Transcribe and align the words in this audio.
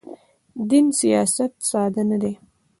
دین 0.69 0.85
سیاست 0.99 1.51
ساده 1.69 2.03
نه 2.09 2.17
دی. 2.21 2.33